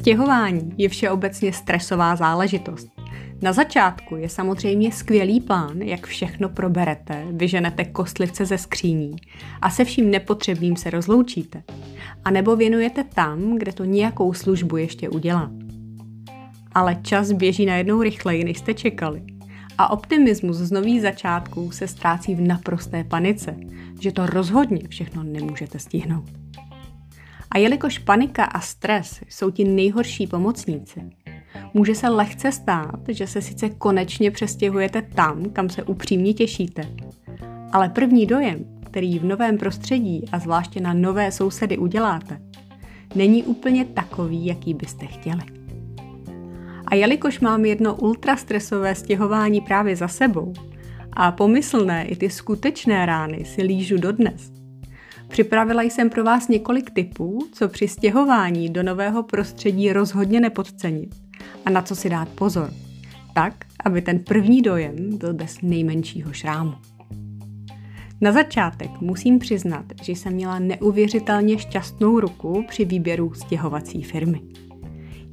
Stěhování 0.00 0.72
je 0.76 0.88
všeobecně 0.88 1.52
stresová 1.52 2.16
záležitost. 2.16 2.88
Na 3.42 3.52
začátku 3.52 4.16
je 4.16 4.28
samozřejmě 4.28 4.92
skvělý 4.92 5.40
plán, 5.40 5.82
jak 5.82 6.06
všechno 6.06 6.48
proberete, 6.48 7.26
vyženete 7.30 7.84
kostlivce 7.84 8.46
ze 8.46 8.58
skříní 8.58 9.16
a 9.62 9.70
se 9.70 9.84
vším 9.84 10.10
nepotřebným 10.10 10.76
se 10.76 10.90
rozloučíte. 10.90 11.62
A 12.24 12.30
nebo 12.30 12.56
věnujete 12.56 13.04
tam, 13.04 13.58
kde 13.58 13.72
to 13.72 13.84
nějakou 13.84 14.32
službu 14.32 14.76
ještě 14.76 15.08
udělá. 15.08 15.50
Ale 16.72 16.96
čas 17.02 17.32
běží 17.32 17.66
najednou 17.66 18.02
rychleji, 18.02 18.44
než 18.44 18.58
jste 18.58 18.74
čekali. 18.74 19.22
A 19.78 19.90
optimismus 19.90 20.56
z 20.56 20.72
nových 20.72 21.02
začátků 21.02 21.70
se 21.70 21.88
ztrácí 21.88 22.34
v 22.34 22.40
naprosté 22.40 23.04
panice, 23.04 23.56
že 24.00 24.12
to 24.12 24.26
rozhodně 24.26 24.88
všechno 24.88 25.22
nemůžete 25.22 25.78
stihnout. 25.78 26.30
A 27.50 27.58
jelikož 27.58 27.98
panika 27.98 28.44
a 28.44 28.60
stres 28.60 29.20
jsou 29.28 29.50
ti 29.50 29.64
nejhorší 29.64 30.26
pomocníci, 30.26 31.00
může 31.74 31.94
se 31.94 32.08
lehce 32.08 32.52
stát, 32.52 33.00
že 33.08 33.26
se 33.26 33.42
sice 33.42 33.70
konečně 33.70 34.30
přestěhujete 34.30 35.02
tam, 35.02 35.44
kam 35.44 35.68
se 35.68 35.82
upřímně 35.82 36.34
těšíte, 36.34 36.82
ale 37.72 37.88
první 37.88 38.26
dojem, 38.26 38.64
který 38.86 39.18
v 39.18 39.24
novém 39.24 39.58
prostředí 39.58 40.24
a 40.32 40.38
zvláště 40.38 40.80
na 40.80 40.92
nové 40.92 41.32
sousedy 41.32 41.78
uděláte, 41.78 42.40
není 43.14 43.42
úplně 43.42 43.84
takový, 43.84 44.46
jaký 44.46 44.74
byste 44.74 45.06
chtěli. 45.06 45.42
A 46.86 46.94
jelikož 46.94 47.40
mám 47.40 47.64
jedno 47.64 47.94
ultrastresové 47.94 48.94
stěhování 48.94 49.60
právě 49.60 49.96
za 49.96 50.08
sebou 50.08 50.52
a 51.12 51.32
pomyslné 51.32 52.06
i 52.06 52.16
ty 52.16 52.30
skutečné 52.30 53.06
rány 53.06 53.44
si 53.44 53.62
lížu 53.62 53.98
dodnes, 53.98 54.59
Připravila 55.30 55.82
jsem 55.82 56.10
pro 56.10 56.24
vás 56.24 56.48
několik 56.48 56.90
tipů, 56.90 57.38
co 57.52 57.68
při 57.68 57.88
stěhování 57.88 58.68
do 58.68 58.82
nového 58.82 59.22
prostředí 59.22 59.92
rozhodně 59.92 60.40
nepodcenit 60.40 61.14
a 61.64 61.70
na 61.70 61.82
co 61.82 61.96
si 61.96 62.10
dát 62.10 62.28
pozor, 62.28 62.70
tak, 63.34 63.64
aby 63.84 64.02
ten 64.02 64.18
první 64.18 64.62
dojem 64.62 65.18
byl 65.18 65.34
bez 65.34 65.62
nejmenšího 65.62 66.32
šrámu. 66.32 66.74
Na 68.20 68.32
začátek 68.32 68.90
musím 69.00 69.38
přiznat, 69.38 69.84
že 70.02 70.12
jsem 70.12 70.32
měla 70.32 70.58
neuvěřitelně 70.58 71.58
šťastnou 71.58 72.20
ruku 72.20 72.64
při 72.68 72.84
výběru 72.84 73.34
stěhovací 73.34 74.02
firmy. 74.02 74.40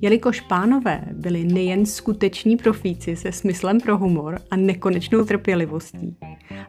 Jelikož 0.02 0.42
pánové 0.42 1.02
byli 1.14 1.44
nejen 1.44 1.86
skuteční 1.86 2.58
profíci 2.58 3.16
se 3.16 3.32
smyslem 3.32 3.80
pro 3.80 3.98
humor 3.98 4.40
a 4.52 4.56
nekonečnou 4.56 5.26
trpělivostí, 5.26 6.18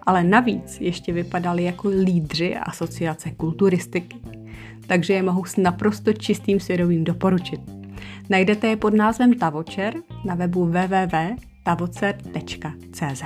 ale 0.02 0.24
navíc 0.24 0.80
ještě 0.80 1.12
vypadali 1.12 1.64
jako 1.64 1.88
lídři 1.88 2.56
asociace 2.56 3.30
kulturistiky. 3.30 4.16
Takže 4.86 5.12
je 5.12 5.22
mohu 5.22 5.44
s 5.44 5.56
naprosto 5.56 6.12
čistým 6.12 6.60
svědomím 6.60 7.04
doporučit. 7.04 7.60
Najdete 8.30 8.66
je 8.66 8.76
pod 8.76 8.94
názvem 8.94 9.34
Tavočer 9.34 9.94
na 10.24 10.34
webu 10.34 10.64
www.tavocer.cz. 10.64 13.22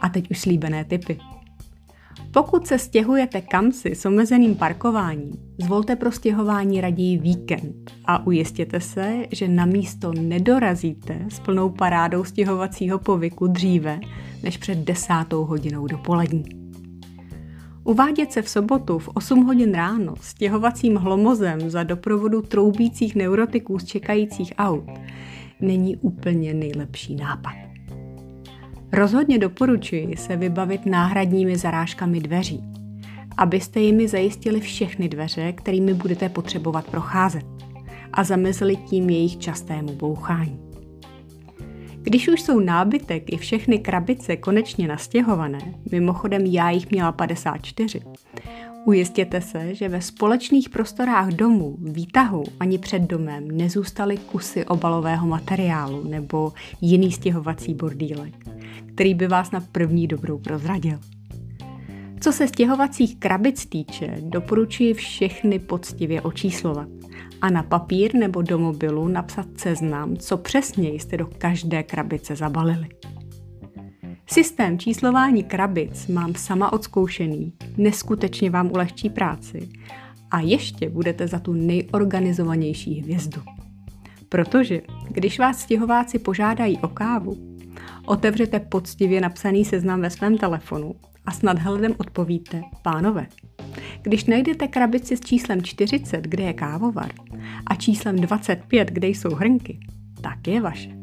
A 0.00 0.08
teď 0.08 0.30
už 0.30 0.40
slíbené 0.40 0.84
typy. 0.84 1.18
Pokud 2.32 2.66
se 2.66 2.78
stěhujete 2.78 3.40
kamsi 3.40 3.94
s 3.94 4.06
omezeným 4.06 4.54
parkováním, 4.54 5.32
zvolte 5.58 5.96
pro 5.96 6.12
stěhování 6.12 6.80
raději 6.80 7.18
víkend 7.18 7.92
a 8.04 8.26
ujistěte 8.26 8.80
se, 8.80 9.26
že 9.32 9.48
na 9.48 9.66
místo 9.66 10.12
nedorazíte 10.12 11.26
s 11.28 11.40
plnou 11.40 11.70
parádou 11.70 12.24
stěhovacího 12.24 12.98
povyku 12.98 13.46
dříve 13.46 14.00
než 14.42 14.56
před 14.56 14.78
desátou 14.78 15.44
hodinou 15.44 15.86
dopolední. 15.86 16.44
Uvádět 17.84 18.32
se 18.32 18.42
v 18.42 18.48
sobotu 18.48 18.98
v 18.98 19.08
8 19.08 19.44
hodin 19.44 19.74
ráno 19.74 20.14
stěhovacím 20.20 20.96
hlomozem 20.96 21.70
za 21.70 21.82
doprovodu 21.82 22.42
troubících 22.42 23.14
neurotiků 23.14 23.78
z 23.78 23.84
čekajících 23.84 24.52
aut 24.58 24.90
není 25.60 25.96
úplně 25.96 26.54
nejlepší 26.54 27.14
nápad. 27.14 27.71
Rozhodně 28.92 29.38
doporučuji 29.38 30.16
se 30.16 30.36
vybavit 30.36 30.86
náhradními 30.86 31.56
zarážkami 31.56 32.20
dveří, 32.20 32.64
abyste 33.36 33.80
jimi 33.80 34.08
zajistili 34.08 34.60
všechny 34.60 35.08
dveře, 35.08 35.52
kterými 35.52 35.94
budete 35.94 36.28
potřebovat 36.28 36.86
procházet 36.86 37.46
a 38.12 38.24
zamezili 38.24 38.76
tím 38.76 39.10
jejich 39.10 39.38
častému 39.38 39.92
bouchání. 39.92 40.60
Když 42.02 42.28
už 42.28 42.42
jsou 42.42 42.60
nábytek 42.60 43.32
i 43.32 43.36
všechny 43.36 43.78
krabice 43.78 44.36
konečně 44.36 44.88
nastěhované, 44.88 45.74
mimochodem 45.92 46.46
já 46.46 46.70
jich 46.70 46.90
měla 46.90 47.12
54, 47.12 48.00
ujistěte 48.84 49.40
se, 49.40 49.74
že 49.74 49.88
ve 49.88 50.02
společných 50.02 50.68
prostorách 50.68 51.28
domu, 51.28 51.76
výtahu 51.80 52.44
ani 52.60 52.78
před 52.78 53.02
domem 53.02 53.50
nezůstaly 53.50 54.16
kusy 54.16 54.64
obalového 54.64 55.26
materiálu 55.26 56.04
nebo 56.08 56.52
jiný 56.80 57.12
stěhovací 57.12 57.74
bordílek 57.74 58.34
který 58.94 59.14
by 59.14 59.28
vás 59.28 59.50
na 59.50 59.60
první 59.72 60.06
dobrou 60.06 60.38
prozradil. 60.38 60.98
Co 62.20 62.32
se 62.32 62.48
stěhovacích 62.48 63.16
krabic 63.16 63.66
týče, 63.66 64.16
doporučuji 64.20 64.94
všechny 64.94 65.58
poctivě 65.58 66.22
očíslovat 66.22 66.88
a 67.40 67.50
na 67.50 67.62
papír 67.62 68.14
nebo 68.14 68.42
do 68.42 68.58
mobilu 68.58 69.08
napsat 69.08 69.46
seznam, 69.56 70.16
co 70.16 70.36
přesně 70.36 70.88
jste 70.88 71.16
do 71.16 71.26
každé 71.38 71.82
krabice 71.82 72.36
zabalili. 72.36 72.88
Systém 74.32 74.78
číslování 74.78 75.42
krabic 75.44 76.06
mám 76.06 76.34
sama 76.34 76.72
odzkoušený, 76.72 77.52
neskutečně 77.76 78.50
vám 78.50 78.70
ulehčí 78.70 79.10
práci 79.10 79.68
a 80.30 80.40
ještě 80.40 80.90
budete 80.90 81.28
za 81.28 81.38
tu 81.38 81.52
nejorganizovanější 81.52 83.00
hvězdu. 83.00 83.42
Protože 84.28 84.80
když 85.08 85.38
vás 85.38 85.58
stěhováci 85.58 86.18
požádají 86.18 86.78
o 86.78 86.88
kávu, 86.88 87.52
Otevřete 88.06 88.60
poctivě 88.60 89.20
napsaný 89.20 89.64
seznam 89.64 90.00
ve 90.00 90.10
svém 90.10 90.38
telefonu 90.38 90.94
a 91.26 91.30
s 91.32 91.42
nadhledem 91.42 91.94
odpovíte, 91.98 92.62
pánové, 92.82 93.26
když 94.02 94.24
najdete 94.24 94.68
krabici 94.68 95.16
s 95.16 95.20
číslem 95.20 95.62
40, 95.62 96.20
kde 96.20 96.44
je 96.44 96.52
kávovar, 96.52 97.12
a 97.66 97.74
číslem 97.74 98.16
25, 98.16 98.88
kde 98.88 99.08
jsou 99.08 99.34
hrnky, 99.34 99.80
tak 100.20 100.46
je 100.46 100.60
vaše. 100.60 101.01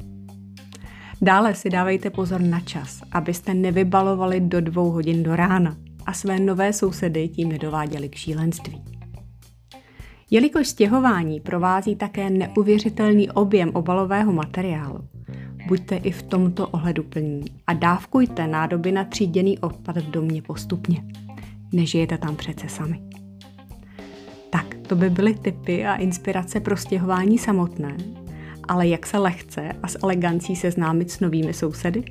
Dále 1.22 1.56
si 1.56 1.70
dávejte 1.70 2.10
pozor 2.10 2.42
na 2.42 2.60
čas, 2.60 3.02
abyste 3.12 3.54
nevybalovali 3.54 4.40
do 4.40 4.62
dvou 4.62 4.92
hodin 4.92 5.24
do 5.24 5.36
rána 5.36 5.76
a 6.06 6.14
své 6.14 6.40
nové 6.40 6.74
sousedy 6.74 7.28
tím 7.28 7.50
nedováděli 7.50 8.10
k 8.10 8.16
šílenství. 8.16 8.82
Jelikož 10.32 10.68
stěhování 10.68 11.40
provází 11.40 11.96
také 11.96 12.30
neuvěřitelný 12.30 13.30
objem 13.30 13.72
obalového 13.74 14.34
materiálu, 14.34 15.00
buďte 15.68 15.96
i 15.96 16.12
v 16.12 16.24
tomto 16.24 16.68
ohledu 16.68 17.04
plní 17.04 17.46
a 17.68 17.74
dávkujte 17.74 18.48
nádoby 18.48 18.92
na 18.92 19.04
tříděný 19.04 19.60
odpad 19.60 19.98
v 19.98 20.12
domě 20.12 20.42
postupně. 20.42 21.04
Nežijete 21.74 22.18
tam 22.18 22.36
přece 22.36 22.70
sami. 22.70 23.02
Tak, 24.50 24.76
to 24.88 24.96
by 24.96 25.10
byly 25.10 25.34
tipy 25.34 25.86
a 25.86 25.96
inspirace 25.96 26.60
pro 26.60 26.78
stěhování 26.78 27.38
samotné, 27.38 27.98
ale 28.70 28.88
jak 28.88 29.06
se 29.06 29.18
lehce 29.18 29.72
a 29.84 29.88
s 29.88 29.98
elegancí 30.04 30.56
seznámit 30.56 31.12
s 31.12 31.20
novými 31.20 31.54
sousedy? 31.54 32.04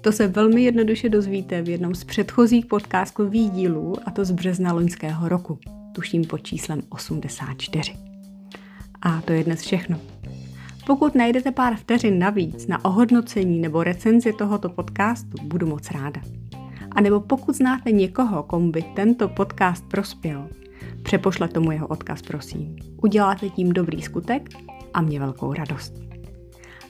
To 0.00 0.12
se 0.12 0.28
velmi 0.28 0.62
jednoduše 0.62 1.08
dozvíte 1.08 1.62
v 1.62 1.68
jednom 1.68 1.94
z 1.94 2.04
předchozích 2.04 2.66
podcastových 2.66 3.50
dílů, 3.50 3.96
a 4.06 4.10
to 4.10 4.24
z 4.24 4.30
března 4.30 4.72
loňského 4.72 5.28
roku, 5.28 5.58
tuším 5.92 6.24
pod 6.24 6.38
číslem 6.38 6.82
84. 6.88 7.92
A 9.02 9.20
to 9.20 9.32
je 9.32 9.44
dnes 9.44 9.60
všechno. 9.60 9.98
Pokud 10.86 11.14
najdete 11.14 11.50
pár 11.50 11.76
vteřin 11.76 12.18
navíc 12.18 12.66
na 12.66 12.84
ohodnocení 12.84 13.60
nebo 13.60 13.82
recenzi 13.82 14.32
tohoto 14.32 14.68
podcastu, 14.68 15.36
budu 15.42 15.66
moc 15.66 15.90
ráda. 15.90 16.20
A 16.92 17.00
nebo 17.00 17.20
pokud 17.20 17.56
znáte 17.56 17.92
někoho, 17.92 18.42
komu 18.42 18.70
by 18.70 18.82
tento 18.82 19.28
podcast 19.28 19.84
prospěl, 19.88 20.48
přepošle 21.02 21.48
tomu 21.48 21.72
jeho 21.72 21.86
odkaz, 21.86 22.22
prosím. 22.22 22.76
Uděláte 23.02 23.48
tím 23.48 23.72
dobrý 23.72 24.02
skutek 24.02 24.48
a 24.94 25.00
mě 25.00 25.20
velkou 25.20 25.52
radost. 25.52 25.92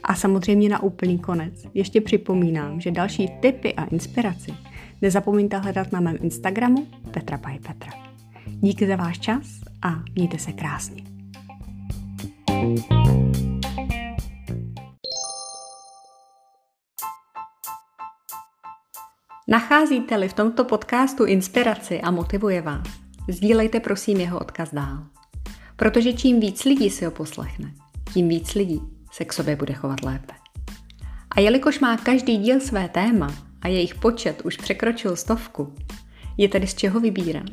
A 0.02 0.14
samozřejmě 0.14 0.68
na 0.68 0.82
úplný 0.82 1.18
konec 1.18 1.66
ještě 1.74 2.00
připomínám, 2.00 2.80
že 2.80 2.90
další 2.90 3.28
tipy 3.40 3.74
a 3.74 3.84
inspiraci 3.84 4.54
nezapomeňte 5.02 5.58
hledat 5.58 5.92
na 5.92 6.00
mém 6.00 6.16
Instagramu 6.22 6.86
Petra 7.10 7.38
Petra. 7.38 7.92
Díky 8.46 8.86
za 8.86 8.96
váš 8.96 9.18
čas 9.18 9.46
a 9.82 10.02
mějte 10.14 10.38
se 10.38 10.52
krásně. 10.52 11.02
Nacházíte-li 19.48 20.28
v 20.28 20.32
tomto 20.32 20.64
podcastu 20.64 21.24
inspiraci 21.24 22.00
a 22.00 22.10
motivuje 22.10 22.62
vás, 22.62 22.86
sdílejte 23.28 23.80
prosím 23.80 24.20
jeho 24.20 24.38
odkaz 24.38 24.74
dál. 24.74 25.06
Protože 25.76 26.12
čím 26.12 26.40
víc 26.40 26.64
lidí 26.64 26.90
si 26.90 27.04
ho 27.04 27.10
poslechne, 27.10 27.74
tím 28.14 28.28
víc 28.28 28.54
lidí 28.54 28.80
se 29.12 29.24
k 29.24 29.32
sobě 29.32 29.56
bude 29.56 29.74
chovat 29.74 30.02
lépe. 30.02 30.32
A 31.30 31.40
jelikož 31.40 31.80
má 31.80 31.96
každý 31.96 32.36
díl 32.36 32.60
své 32.60 32.88
téma 32.88 33.34
a 33.62 33.68
jejich 33.68 33.94
počet 33.94 34.42
už 34.44 34.56
překročil 34.56 35.16
stovku, 35.16 35.74
je 36.36 36.48
tedy 36.48 36.66
z 36.66 36.74
čeho 36.74 37.00
vybírat. 37.00 37.50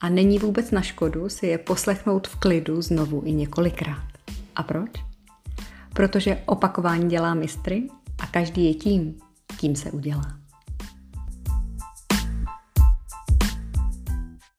A 0.00 0.08
není 0.08 0.38
vůbec 0.38 0.70
na 0.70 0.82
škodu 0.82 1.28
si 1.28 1.46
je 1.46 1.58
poslechnout 1.58 2.28
v 2.28 2.36
klidu 2.36 2.82
znovu 2.82 3.22
i 3.24 3.32
několikrát. 3.32 4.06
A 4.56 4.62
proč? 4.62 4.90
Protože 5.94 6.42
opakování 6.46 7.08
dělá 7.08 7.34
mistry 7.34 7.88
a 8.22 8.26
každý 8.26 8.64
je 8.64 8.74
tím, 8.74 9.14
kým 9.56 9.76
se 9.76 9.90
udělá. 9.90 10.45